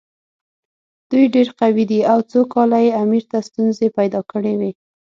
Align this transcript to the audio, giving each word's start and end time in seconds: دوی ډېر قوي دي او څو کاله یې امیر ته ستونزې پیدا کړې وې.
دوی 1.09 1.25
ډېر 1.35 1.47
قوي 1.59 1.83
دي 1.91 1.99
او 2.11 2.19
څو 2.31 2.39
کاله 2.53 2.77
یې 2.85 2.91
امیر 3.03 3.23
ته 3.31 3.37
ستونزې 3.49 3.87
پیدا 3.97 4.21
کړې 4.31 4.53
وې. 4.59 4.71